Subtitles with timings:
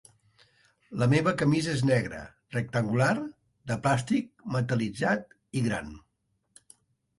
[1.01, 2.21] La meva camisa és negra,
[2.57, 3.11] rectangular,
[3.73, 5.97] de plàstic metal·litzat i gran.